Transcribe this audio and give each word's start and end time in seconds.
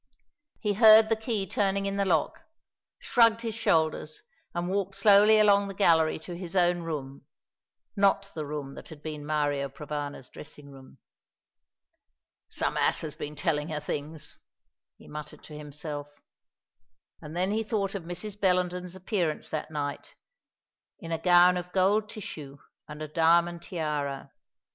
He 0.61 0.73
heard 0.73 1.09
the 1.09 1.15
key 1.15 1.45
turning 1.45 1.85
in 1.85 1.95
the 1.97 2.05
lock, 2.05 2.39
shrugged 2.97 3.41
his 3.41 3.53
shoulders, 3.53 4.23
and 4.51 4.67
walked 4.67 4.95
slowly 4.95 5.37
along 5.37 5.67
the 5.67 5.75
gallery 5.75 6.17
to 6.21 6.35
his 6.35 6.55
own 6.55 6.81
room, 6.81 7.27
not 7.95 8.31
the 8.33 8.47
room 8.47 8.73
that 8.73 8.87
had 8.89 9.03
been 9.03 9.23
Mario 9.27 9.69
Provana's 9.69 10.27
dressing 10.27 10.71
room. 10.71 10.97
"Some 12.49 12.77
ass 12.77 13.01
has 13.01 13.15
been 13.15 13.35
telling 13.35 13.67
her 13.69 13.79
things," 13.79 14.39
he 14.97 15.07
muttered 15.07 15.43
to 15.43 15.53
himself. 15.55 16.07
And 17.21 17.37
then 17.37 17.51
he 17.51 17.61
thought 17.61 17.93
of 17.93 18.01
Mrs. 18.01 18.39
Bellenden's 18.39 18.95
appearance 18.95 19.49
that 19.49 19.69
night, 19.69 20.15
in 20.97 21.11
a 21.11 21.19
gown 21.19 21.57
of 21.57 21.71
gold 21.73 22.09
tissue, 22.09 22.57
and 22.87 23.03
a 23.03 23.07
diamond 23.07 23.61
tiara. 23.61 24.31